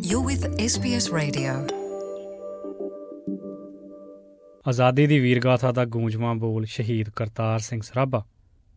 You're 0.00 0.26
with 0.26 0.48
SBS 0.48 1.18
Radio. 1.18 1.74
ਆਜ਼ਾਦੀ 4.68 5.06
ਦੀ 5.06 5.18
ਵੀਰਗਾਥਾ 5.18 5.72
ਦਾ 5.72 5.84
ਗੂੰਜਵਾਂ 5.84 6.34
ਬੋਲ 6.34 6.64
ਸ਼ਹੀਦ 6.64 7.10
ਕਰਤਾਰ 7.10 7.58
ਸਿੰਘ 7.58 7.80
ਸਰਾਭਾ। 7.80 8.24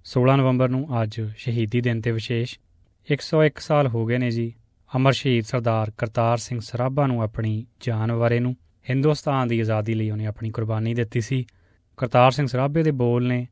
16 0.05 0.37
ਨਵੰਬਰ 0.37 0.69
ਨੂੰ 0.69 1.03
ਅੱਜ 1.03 1.21
ਸ਼ਹੀਦੀ 1.37 1.81
ਦਿਨ 1.81 2.01
ਤੇ 2.01 2.11
ਵਿਸ਼ੇਸ਼ 2.11 2.59
101 3.11 3.59
ਸਾਲ 3.59 3.87
ਹੋ 3.87 4.05
ਗਏ 4.05 4.17
ਨੇ 4.17 4.31
ਜੀ। 4.31 4.53
ਅਮਰ 4.95 5.11
ਸ਼ਹੀਦ 5.11 5.45
ਸਰਦਾਰ 5.45 5.91
ਕਰਤਾਰ 5.97 6.37
ਸਿੰਘ 6.37 6.59
ਸਰਾਭਾ 6.59 7.07
ਨੂੰ 7.07 7.23
ਆਪਣੀ 7.23 7.65
ਜਾਨ 7.81 8.11
ਵਾਰੇ 8.11 8.39
ਨੂੰ। 8.39 8.55
ਹਿੰਦੁਸਤਾਨ 8.89 9.47
ਦੀ 9.47 9.59
ਆਜ਼ਾਦੀ 9.59 9.93
ਲਈ 9.93 10.09
ਉਹਨੇ 10.09 10.25
ਆਪਣੀ 10.25 10.49
ਕੁਰਬਾਨੀ 10.49 10.93
ਦਿੱਤੀ 10.93 11.21
ਸੀ। 11.21 11.45
ਕਰਤਾਰ 11.97 12.31
ਸਿੰਘ 12.31 12.47
ਸਰਾਭੇ 12.47 12.83
ਦੇ 12.83 12.91
ਬੋਲ 12.91 13.27
ਨੇ, 13.27 13.47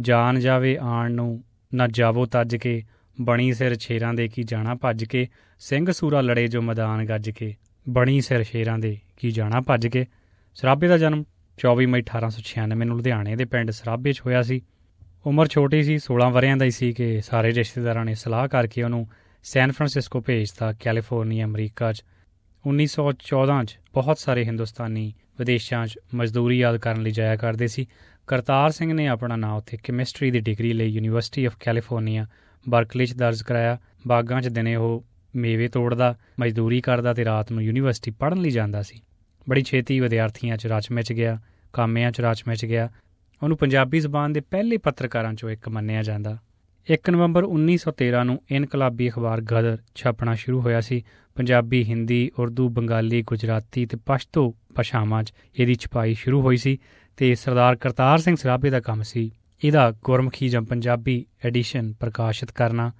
ਜਾਨ 0.00 0.40
ਜਾਵੇ 0.40 0.78
ਆਣ 0.80 1.12
ਨੂੰ, 1.12 1.44
ਨਾ 1.74 1.86
ਜਾਵੋ 1.86 2.26
ਤੱਜ 2.26 2.56
ਕੇ 2.56 2.82
ਬਣੀ 3.20 3.52
ਸਿਰ 3.52 3.74
ਛੇਰਾਂ 3.74 4.14
ਦੇ 4.14 4.28
ਕੀ 4.28 4.42
ਜਾਣਾ 4.42 4.74
ਭੱਜ 4.74 5.04
ਕੇ, 5.04 5.28
ਸਿੰਘ 5.58 5.90
ਸੂਰਾ 5.90 6.20
ਲੜੇ 6.20 6.48
ਜੋ 6.48 6.62
ਮੈਦਾਨ 6.62 7.04
ਗੱਜ 7.04 7.30
ਕੇ। 7.30 7.54
ਬਣੀ 7.88 8.20
ਸਿਰ 8.20 8.42
ਸ਼ੇਰਾਂ 8.42 8.78
ਦੇ 8.78 8.98
ਕੀ 9.16 9.30
ਜਾਣਾ 9.30 9.60
ਭੱਜ 9.60 9.86
ਕੇ। 9.86 10.06
ਸਰਾਭੇ 10.54 10.88
ਦਾ 10.88 10.98
ਜਨਮ 10.98 11.24
24 11.58 11.86
ਮਈ 11.86 12.02
1896 12.02 12.84
ਨੂੰ 12.84 12.96
ਲੁਧਿਆਣੇ 12.96 13.36
ਦੇ 13.36 13.44
ਪਿੰਡ 13.44 13.70
ਸਰਾਭੇ 13.70 14.12
'ਚ 14.12 14.20
ਹੋਇਆ 14.20 14.42
ਸੀ। 14.42 14.60
ਉਮਰ 15.26 15.48
ਛੋਟੀ 15.48 15.82
ਸੀ 15.82 15.98
16 15.98 16.30
ਵਰਿਆਂ 16.30 16.56
ਦਾ 16.56 16.64
ਹੀ 16.64 16.70
ਸੀ 16.70 16.92
ਕਿ 16.92 17.20
ਸਾਰੇ 17.20 17.54
ਰਿਸ਼ਤੇਦਾਰਾਂ 17.54 18.04
ਨੇ 18.04 18.14
ਸਲਾਹ 18.14 18.48
ਕਰਕੇ 18.48 18.82
ਉਹਨੂੰ 18.82 19.08
ਸੈਨ 19.42 19.72
ਫਰਾਂਸਿਸਕੋ 19.72 20.20
ਭੇਜਤਾ 20.20 20.72
ਕੈਲੀਫੋਰਨੀਆ, 20.72 21.44
ਅਮਰੀਕਾ 21.44 21.92
'ਚ। 21.92 22.04
1914 22.66 23.64
'ਚ 23.64 23.78
ਬਹੁਤ 23.94 24.18
ਸਾਰੇ 24.18 24.44
ਹਿੰਦੁਸਤਾਨੀ 24.44 25.14
ਵਿਦੇਸ਼ਾਂ 25.38 25.86
'ਚ 25.86 25.98
ਮਜ਼ਦੂਰੀ 26.14 26.58
ਯਾਦ 26.58 26.76
ਕਰਨ 26.76 27.02
ਲਈ 27.02 27.10
ਜਾਇਆ 27.10 27.36
ਕਰਦੇ 27.36 27.66
ਸੀ। 27.66 27.86
ਕਰਤਾਰ 28.26 28.70
ਸਿੰਘ 28.70 28.92
ਨੇ 28.92 29.06
ਆਪਣਾ 29.06 29.36
ਨਾਮ 29.36 29.56
ਉੱਥੇ 29.56 29.76
ਕੈਮਿਸਟਰੀ 29.76 30.30
ਦੀ 30.30 30.40
ਡਿਗਰੀ 30.40 30.72
ਲਈ 30.72 30.86
ਯੂਨੀਵਰਸਿਟੀ 30.86 31.44
ਆਫ 31.44 31.52
ਕੈਲੀਫੋਰਨੀਆ 31.60 32.26
ਬਰਕਲੀ 32.68 33.06
'ਚ 33.06 33.12
ਦਰਜ 33.12 33.42
ਕਰਾਇਆ, 33.42 33.78
ਬਾਗਾਂ 34.06 34.42
'ਚ 34.42 34.48
ਦਿਨੇ 34.48 34.76
ਉਹ 34.76 35.04
ਮੇਵੇ 35.36 35.68
ਤੋੜਦਾ, 35.68 36.14
ਮਜ਼ਦੂਰੀ 36.40 36.80
ਕਰਦਾ 36.80 37.14
ਤੇ 37.14 37.24
ਰਾਤ 37.24 37.52
ਨੂੰ 37.52 37.62
ਯੂਨੀਵਰਸਿਟੀ 37.62 38.10
ਪੜ੍ਹਨ 38.10 38.38
ਲਈ 38.40 38.50
ਜਾਂਦਾ 38.50 38.82
ਸੀ। 38.82 39.00
ਬੜੀ 39.48 39.62
ਛੇਤੀ 39.62 40.00
ਵਿਦਿਆਰਥੀਆਂ 40.00 40.56
'ਚ 40.56 40.66
ਰਚ 40.66 40.90
ਮਿਚ 40.90 41.12
ਗਿਆ, 41.12 41.40
ਕਾਮਿਆਂ 41.72 42.12
'ਚ 42.12 42.20
ਰਚ 42.20 42.44
ਮਿਚ 42.48 42.64
ਗਿਆ। 42.64 42.88
ਉਹਨੂੰ 43.42 43.56
ਪੰਜਾਬੀ 43.56 44.00
ਜ਼ਬਾਨ 44.00 44.32
ਦੇ 44.32 44.40
ਪਹਿਲੇ 44.40 44.76
ਪੱਤਰਕਾਰਾਂ 44.76 45.32
'ਚੋਂ 45.32 45.50
ਇੱਕ 45.50 45.68
ਮੰਨਿਆ 45.68 46.02
ਜਾਂਦਾ। 46.02 46.38
1 46.90 47.10
ਨਵੰਬਰ 47.10 47.44
1913 47.44 48.24
ਨੂੰ 48.24 48.42
ਇਨਕਲਾਬੀ 48.50 49.08
ਅਖਬਾਰ 49.08 49.40
ਗਦਰ 49.40 49.78
ਛਪਣਾ 49.94 50.34
ਸ਼ੁਰੂ 50.34 50.60
ਹੋਇਆ 50.60 50.80
ਸੀ। 50.80 51.04
ਪੰਜਾਬੀ, 51.34 51.84
ਹਿੰਦੀ, 51.84 52.30
ਉਰਦੂ, 52.38 52.68
ਬੰਗਾਲੀ, 52.68 53.22
ਗੁਜਰਾਤੀ 53.22 53.86
ਤੇ 53.86 53.98
ਪਸ਼ਤੋ 54.06 54.54
ਭਾਸ਼ਾਵਾਂ 54.74 55.22
'ਚ 55.22 55.32
ਇਹਦੀ 55.58 55.74
ਛਪਾਈ 55.74 56.14
ਸ਼ੁਰੂ 56.14 56.40
ਹੋਈ 56.40 56.56
ਸੀ 56.56 56.78
ਤੇ 57.16 57.34
ਸਰਦਾਰ 57.34 57.76
ਕਰਤਾਰ 57.76 58.18
ਸਿੰਘ 58.18 58.36
ਸਰਾਭੇ 58.36 58.70
ਦਾ 58.70 58.80
ਕੰਮ 58.80 59.02
ਸੀ। 59.02 59.30
ਇਹਦਾ 59.64 59.94
ਗੁਰਮੁਖੀ 60.04 60.48
ਜਾਂ 60.48 60.62
ਪੰਜਾਬੀ 60.62 61.26
ਐਡੀਸ਼ਨ 61.44 61.92
ਪ੍ਰਕਾਸ਼ਿਤ 61.92 62.50
ਕਰਨਾ। 62.50 62.92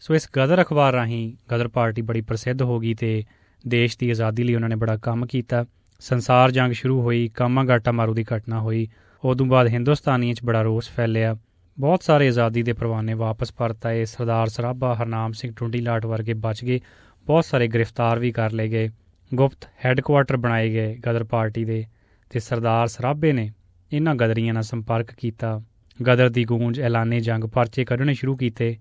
ਸੋ 0.00 0.14
ਇਸ 0.14 0.28
ਗਦਰ 0.36 0.62
ਅਖਬਾਰ 0.62 0.92
ਰਾਹੀਂ 0.92 1.36
ਗਦਰ 1.54 1.68
ਪਾਰਟੀ 1.68 2.02
ਬੜੀ 2.02 2.20
ਪ੍ਰਸਿੱਧ 2.20 2.62
ਹੋ 2.62 2.78
ਗਈ 2.78 2.94
ਤੇ 2.94 3.24
ਦੇਸ਼ 3.68 3.98
ਦੀ 3.98 4.10
ਆਜ਼ਾਦੀ 4.10 4.42
ਲਈ 4.42 4.54
ਉਹਨਾਂ 4.54 4.68
ਨੇ 4.68 4.76
ਬੜਾ 4.76 4.96
ਕੰਮ 4.96 5.26
ਕੀਤਾ। 5.26 5.64
ਸੰਸਾਰ 6.00 6.50
ਜੰਗ 6.50 6.72
ਸ਼ੁਰੂ 6.72 7.02
ਹੋਈ, 7.02 7.28
ਕਾਮਾਗਾਟਾ 7.28 7.92
ਮਾਰੂ 7.92 8.14
ਦੀ 8.14 8.24
ਘਟਨਾ 8.24 8.60
ਹੋਈ, 8.60 8.88
ਉਦੋਂ 9.24 9.46
ਬਾਅਦ 9.46 9.68
ਹਿੰਦੁਸਤਾਨੀਆਂ 9.68 10.34
'ਚ 10.34 10.44
ਬੜਾ 10.44 10.62
ਰੋਸ 10.62 10.90
ਫੈਲਿਆ। 10.90 11.36
ਬਹੁਤ 11.78 12.02
ਸਾਰੇ 12.02 12.28
ਆਜ਼ਾਦੀ 12.28 12.62
ਦੇ 12.62 12.72
ਪਰਵਾਨੇ 12.72 13.14
ਵਾਪਸ 13.14 13.52
ਪਰਤ 13.52 13.86
ਆਏ। 13.86 14.04
ਸਰਦਾਰ 14.04 14.46
ਸਰਾਭਾ 14.46 14.94
ਹਰਨਾਮ 14.94 15.32
ਸਿੰਘ 15.32 15.52
ਟੁੰਡੀ 15.56 15.80
ਲਾਟ 15.80 16.06
ਵਰਗੇ 16.06 16.34
ਬਚ 16.34 16.64
ਗਏ। 16.64 16.80
ਬਹੁਤ 17.26 17.44
ਸਾਰੇ 17.44 17.68
ਗ੍ਰਿਫਤਾਰ 17.68 18.18
ਵੀ 18.18 18.32
ਕਰ 18.32 18.52
ਲਏ 18.52 18.68
ਗਏ। 18.68 18.90
ਗੁਪਤ 19.34 19.68
ਹੈੱਡਕੁਆਰਟਰ 19.84 20.36
ਬਣਾਏ 20.36 20.70
ਗਏ 20.70 20.96
ਗਦਰ 20.96 21.24
ਪਾਰਟੀ 21.24 21.64
ਦੇ 21.64 21.84
ਤੇ 22.30 22.40
ਸਰਦਾਰ 22.40 22.86
ਸਰਾਭੇ 22.86 23.32
ਨੇ 23.32 23.50
ਇਹਨਾਂ 23.92 24.14
ਗਦਰੀਆਂ 24.14 24.54
ਨਾਲ 24.54 24.62
ਸੰਪਰਕ 24.62 25.12
ਕੀਤਾ। 25.12 25.62
ਗਦਰ 26.02 26.28
ਦੀ 26.28 26.44
ਗੂੰਜ 26.44 26.80
ਐਲਾਨੇ 26.80 27.20
ਜੰਗ 27.20 27.44
ਪਰਚੇ 27.44 27.84
ਕੱਢਣੇ 27.84 28.14
ਸ਼ੁਰੂ 28.14 28.36
ਕੀਤੇ। 28.36 28.76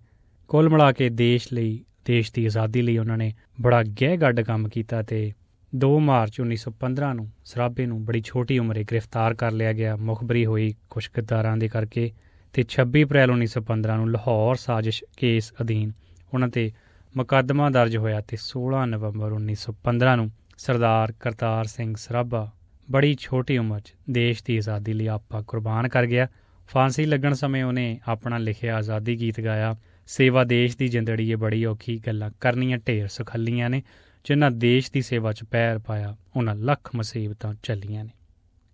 ਕੁੱਲ 0.47 0.69
ਮਿਲਾ 0.69 0.91
ਕੇ 0.91 1.09
ਦੇਸ਼ 1.09 1.47
ਲਈ, 1.53 1.83
ਦੇਸ਼ 2.05 2.31
ਦੀ 2.33 2.45
ਆਜ਼ਾਦੀ 2.45 2.81
ਲਈ 2.81 2.97
ਉਹਨਾਂ 2.97 3.17
ਨੇ 3.17 3.33
ਬੜਾ 3.61 3.83
ਗਹਿ 3.83 4.17
ਗੱਡ 4.17 4.41
ਕੰਮ 4.41 4.67
ਕੀਤਾ 4.69 5.01
ਤੇ 5.01 5.33
2 5.73 5.99
ਮਾਰਚ 5.99 6.39
1915 6.41 7.13
ਨੂੰ 7.13 7.31
ਸਰਾਭੇ 7.45 7.85
ਨੂੰ 7.85 8.05
ਬੜੀ 8.05 8.21
ਛੋਟੀ 8.25 8.59
ਉਮਰੇ 8.59 8.83
ਗ੍ਰਿਫਤਾਰ 8.83 9.33
ਕਰ 9.33 9.51
ਲਿਆ 9.51 9.73
ਗਿਆ। 9.73 9.95
ਮੁਖਬਰੀ 9.95 10.45
ਹੋਈ 10.45 10.73
ਕੁਝ 10.89 11.09
ਗੱਦਾਰਾਂ 11.17 11.57
ਦੇ 11.57 11.67
ਕਰਕੇ 11.67 12.11
ਤੇ 12.53 12.65
26 12.71 13.03
ਅਪ੍ਰੈਲ 13.03 13.31
1915 13.31 13.97
ਨੂੰ 13.97 14.11
ਲਾਹੌਰ 14.11 14.55
ਸਾਜ਼ਿਸ਼ 14.55 15.03
ਕੇਸ 15.17 15.53
ਅਧੀਨ 15.61 15.91
ਉਹਨਾਂ 16.33 16.47
ਤੇ 16.47 16.71
ਮੁਕੱਦਮਾ 17.17 17.69
ਦਰਜ 17.69 17.97
ਹੋਇਆ 17.97 18.21
ਤੇ 18.21 18.37
16 18.37 18.85
ਨਵੰਬਰ 18.85 19.33
1915 19.33 20.15
ਨੂੰ 20.15 20.31
ਸਰਦਾਰ 20.57 21.11
ਕਰਤਾਰ 21.11 21.65
ਸਿੰਘ 21.65 21.95
ਸਰਾਭਾ 21.97 22.51
ਬੜੀ 22.91 23.15
ਛੋਟੀ 23.19 23.57
ਉਮਰ 23.57 23.79
'ਚ 23.79 23.93
ਦੇਸ਼ 24.09 24.43
ਦੀ 24.45 24.57
ਆਜ਼ਾਦੀ 24.57 24.93
ਲਈ 24.93 25.07
ਆਪਾ 25.07 25.41
ਕੁਰਬਾਨ 25.41 25.87
ਕਰ 25.87 26.05
ਗਿਆ। 26.05 26.27
ਫਾਂਸੀ 26.67 27.05
ਲੱਗਣ 27.05 27.33
ਸਮੇਂ 27.33 27.63
ਉਹਨੇ 27.63 27.99
ਆਪਣਾ 28.07 28.37
ਲਿਖਿਆ 28.37 28.75
ਆਜ਼ਾਦੀ 28.77 29.19
ਗੀਤ 29.19 29.41
ਗਾਇਆ। 29.41 29.75
ਸੇਵਾ 30.07 30.43
ਦੇਸ਼ 30.43 30.77
ਦੀ 30.77 30.87
ਜਿੰਦੜੀ 30.87 31.31
ਏ 31.31 31.35
ਬੜੀ 31.35 31.65
ਔਖੀ 31.65 31.99
ਗੱਲਾਂ 32.07 32.31
ਕਰਨੀਆਂ 32.41 32.77
ਢੇਰ 32.77 33.07
ਸੁਖੱਲੀਆਂ 33.07 33.69
ਨੇ, 33.69 33.83
ਜਿਨ੍ਹਾਂ 34.23 34.51
ਦੇਸ਼ 34.51 34.91
ਦੀ 34.91 35.01
ਸੇਵਾ 35.01 35.33
'ਚ 35.33 35.43
ਪੈਰ 35.43 35.79
ਪਾਇਆ, 35.79 36.15
ਉਹਨਾਂ 36.35 36.55
ਲੱਖ 36.55 36.95
ਮੁਸੀਬਤਾਂ 36.95 37.53
ਚੱਲੀਆਂ 37.63 38.03
ਨੇ। 38.03 38.11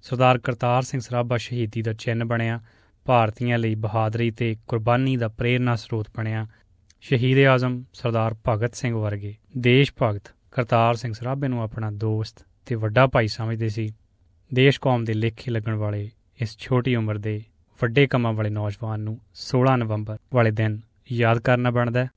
ਸਰਦਾਰ 0.02 0.38
ਕਰਤਾਰ 0.38 0.82
ਸਿੰਘ 0.82 1.02
ਸਰਾਭਾ 1.02 1.38
ਸ਼ਹੀਦੀ 1.38 1.82
ਦਾ 1.82 1.94
ਚਿੰਨ 1.94 2.24
ਬਣਿਆ, 2.24 2.60
ਭਾਰਤੀਆਂ 3.06 3.58
ਲਈ 3.58 3.76
ਬਹਾਦਰੀ 3.76 4.32
ਤੇ 4.32 4.56
ਕੁਰਬਾਨੀ 4.68 5.18
ਦਾ 5.18 5.28
ਪ੍ਰੇਰਨਾ 5.28 5.76
ਸਰੋਤ 5.76 6.08
ਬਣਿਆ। 6.18 6.48
ਸ਼ਹੀਦ 7.02 7.40
ਆਜ਼ਮ 7.40 7.84
ਸਰਦਾਰ 7.94 8.36
ਭਗਤ 8.48 8.76
ਸਿੰਘ 8.76 8.96
ਵਰਗੇ 8.96 9.36
ਦੇਸ਼ 9.58 9.94
ਭਗਤ 10.02 10.24
ਕਰਤਾਰ 10.52 10.96
ਸਿੰਘ 10.96 11.14
ਸਰਾਭੇ 11.14 11.48
ਨੂੰ 11.48 11.62
ਆਪਣਾ 11.64 11.92
ਦੋਸਤ 11.92 12.46
ਤੇ 12.66 12.76
ਵੱਡਾ 12.76 13.08
ਭਾਈ 13.08 13.28
ਸਮਝਦੇ 13.28 13.70
ਸੀ। 13.70 13.94
ਦੇਸ਼ 14.54 14.80
ਕੌਮ 14.80 15.04
ਦੇ 15.04 15.14
ਲੇਖੇ 15.14 15.52
ਲੱਗਣ 15.52 15.74
ਵਾਲੇ 15.74 16.10
ਇਸ 16.42 16.58
ਛੋਟੀ 16.58 16.96
ਉਮਰ 16.96 17.18
ਦੇ 17.18 17.44
ਵੱਡੇ 17.82 18.08
ਕੰਮਾਂ 18.08 18.34
ਵਾਲੇ 18.34 18.50
ਨੌਜਵਾਨ 18.50 19.00
ਨੂੰ 19.00 19.20
16 19.36 19.76
ਨਵੰਬਰ 19.78 20.18
ਵਾਲੇ 20.34 20.52
ਦਿਨ 20.52 20.80
ਯਾਦ 21.12 21.40
ਕਰਨਾ 21.40 21.72
ਬਣਦਾ 21.72 22.04
ਹੈ। 22.04 22.10